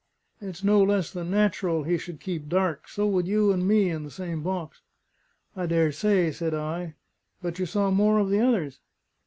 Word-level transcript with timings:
It's 0.41 0.63
no 0.63 0.81
less 0.81 1.11
than 1.13 1.29
natural 1.29 1.83
he 1.83 1.99
should 1.99 2.19
keep 2.19 2.49
dark: 2.49 2.87
so 2.87 3.05
would 3.05 3.27
you 3.27 3.51
and 3.51 3.67
me 3.67 3.91
in 3.91 4.01
the 4.03 4.09
same 4.09 4.41
box." 4.41 4.81
"I 5.55 5.67
daresay," 5.67 6.31
said 6.31 6.55
I. 6.55 6.95
"But 7.39 7.59
you 7.59 7.67
saw 7.67 7.91
more 7.91 8.17
of 8.17 8.31
the 8.31 8.39
others?" 8.39 8.79